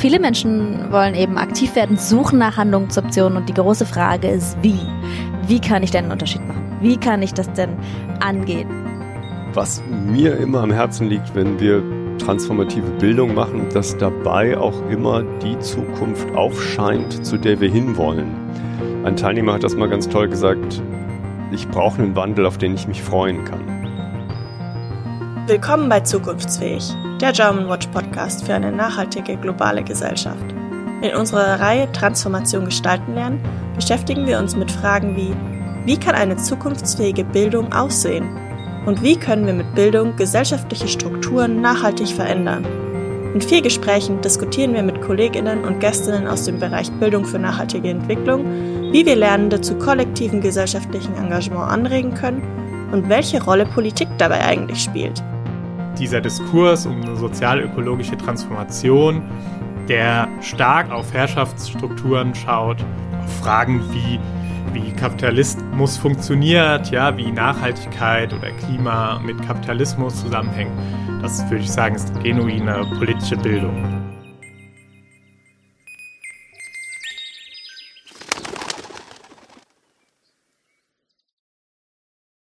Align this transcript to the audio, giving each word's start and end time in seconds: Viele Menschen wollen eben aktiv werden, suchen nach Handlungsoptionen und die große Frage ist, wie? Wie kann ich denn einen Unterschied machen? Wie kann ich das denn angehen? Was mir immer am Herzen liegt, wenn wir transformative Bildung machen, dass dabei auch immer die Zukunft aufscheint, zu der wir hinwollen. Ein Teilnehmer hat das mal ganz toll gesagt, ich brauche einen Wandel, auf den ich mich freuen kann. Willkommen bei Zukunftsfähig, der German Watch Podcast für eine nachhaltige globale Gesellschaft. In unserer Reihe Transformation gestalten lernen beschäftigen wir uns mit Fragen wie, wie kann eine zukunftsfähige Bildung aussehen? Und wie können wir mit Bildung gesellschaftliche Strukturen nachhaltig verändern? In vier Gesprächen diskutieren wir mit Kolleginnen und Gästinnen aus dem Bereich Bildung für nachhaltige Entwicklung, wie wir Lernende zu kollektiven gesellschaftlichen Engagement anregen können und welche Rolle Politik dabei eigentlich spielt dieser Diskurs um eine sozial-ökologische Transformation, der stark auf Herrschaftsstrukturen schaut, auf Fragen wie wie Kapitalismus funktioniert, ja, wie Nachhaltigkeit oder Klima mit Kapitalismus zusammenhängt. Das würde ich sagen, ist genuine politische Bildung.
Viele 0.00 0.18
Menschen 0.18 0.90
wollen 0.90 1.14
eben 1.14 1.36
aktiv 1.36 1.76
werden, 1.76 1.98
suchen 1.98 2.38
nach 2.38 2.56
Handlungsoptionen 2.56 3.36
und 3.36 3.50
die 3.50 3.52
große 3.52 3.84
Frage 3.84 4.28
ist, 4.28 4.56
wie? 4.62 4.80
Wie 5.46 5.60
kann 5.60 5.82
ich 5.82 5.90
denn 5.90 6.04
einen 6.04 6.12
Unterschied 6.12 6.40
machen? 6.48 6.78
Wie 6.80 6.96
kann 6.96 7.20
ich 7.20 7.34
das 7.34 7.52
denn 7.52 7.76
angehen? 8.18 8.66
Was 9.52 9.82
mir 9.90 10.38
immer 10.38 10.62
am 10.62 10.72
Herzen 10.72 11.10
liegt, 11.10 11.34
wenn 11.34 11.60
wir 11.60 11.82
transformative 12.16 12.90
Bildung 12.92 13.34
machen, 13.34 13.66
dass 13.74 13.94
dabei 13.98 14.56
auch 14.56 14.88
immer 14.88 15.22
die 15.42 15.58
Zukunft 15.58 16.34
aufscheint, 16.34 17.26
zu 17.26 17.36
der 17.36 17.60
wir 17.60 17.70
hinwollen. 17.70 18.30
Ein 19.04 19.16
Teilnehmer 19.16 19.52
hat 19.52 19.64
das 19.64 19.76
mal 19.76 19.90
ganz 19.90 20.08
toll 20.08 20.30
gesagt, 20.30 20.82
ich 21.52 21.68
brauche 21.68 22.00
einen 22.00 22.16
Wandel, 22.16 22.46
auf 22.46 22.56
den 22.56 22.74
ich 22.74 22.88
mich 22.88 23.02
freuen 23.02 23.44
kann. 23.44 23.79
Willkommen 25.50 25.88
bei 25.88 25.98
Zukunftsfähig, 25.98 26.94
der 27.20 27.32
German 27.32 27.68
Watch 27.68 27.88
Podcast 27.88 28.46
für 28.46 28.54
eine 28.54 28.70
nachhaltige 28.70 29.36
globale 29.36 29.82
Gesellschaft. 29.82 30.44
In 31.02 31.12
unserer 31.16 31.58
Reihe 31.58 31.90
Transformation 31.90 32.66
gestalten 32.66 33.14
lernen 33.14 33.40
beschäftigen 33.74 34.28
wir 34.28 34.38
uns 34.38 34.54
mit 34.54 34.70
Fragen 34.70 35.16
wie, 35.16 35.34
wie 35.84 35.98
kann 35.98 36.14
eine 36.14 36.36
zukunftsfähige 36.36 37.24
Bildung 37.24 37.72
aussehen? 37.72 38.28
Und 38.86 39.02
wie 39.02 39.16
können 39.16 39.44
wir 39.44 39.52
mit 39.52 39.74
Bildung 39.74 40.14
gesellschaftliche 40.14 40.86
Strukturen 40.86 41.60
nachhaltig 41.60 42.10
verändern? 42.10 42.64
In 43.34 43.40
vier 43.40 43.60
Gesprächen 43.60 44.20
diskutieren 44.20 44.72
wir 44.72 44.84
mit 44.84 45.02
Kolleginnen 45.02 45.64
und 45.64 45.80
Gästinnen 45.80 46.28
aus 46.28 46.44
dem 46.44 46.60
Bereich 46.60 46.92
Bildung 47.00 47.24
für 47.24 47.40
nachhaltige 47.40 47.90
Entwicklung, 47.90 48.44
wie 48.92 49.04
wir 49.04 49.16
Lernende 49.16 49.60
zu 49.60 49.74
kollektiven 49.74 50.40
gesellschaftlichen 50.40 51.16
Engagement 51.16 51.72
anregen 51.72 52.14
können 52.14 52.40
und 52.92 53.08
welche 53.08 53.42
Rolle 53.42 53.66
Politik 53.66 54.06
dabei 54.16 54.44
eigentlich 54.44 54.84
spielt 54.84 55.20
dieser 56.00 56.20
Diskurs 56.20 56.86
um 56.86 57.02
eine 57.02 57.14
sozial-ökologische 57.16 58.16
Transformation, 58.16 59.22
der 59.88 60.28
stark 60.40 60.90
auf 60.90 61.12
Herrschaftsstrukturen 61.12 62.34
schaut, 62.34 62.78
auf 63.22 63.32
Fragen 63.40 63.80
wie 63.92 64.18
wie 64.72 64.92
Kapitalismus 64.92 65.96
funktioniert, 65.96 66.90
ja, 66.90 67.16
wie 67.16 67.30
Nachhaltigkeit 67.32 68.32
oder 68.32 68.50
Klima 68.52 69.18
mit 69.18 69.40
Kapitalismus 69.44 70.22
zusammenhängt. 70.22 70.70
Das 71.22 71.42
würde 71.50 71.64
ich 71.64 71.70
sagen, 71.72 71.96
ist 71.96 72.12
genuine 72.22 72.86
politische 72.98 73.36
Bildung. 73.36 73.99